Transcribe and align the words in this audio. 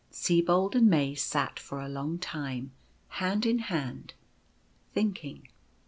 Sibold 0.09 0.73
and 0.73 0.89
May 0.89 1.13
sat 1.13 1.59
for 1.59 1.79
a 1.79 1.87
long 1.87 2.17
time, 2.17 2.71
hand 3.19 3.45
in 3.45 3.59
hand, 3.59 4.15
thinking. 4.95 5.47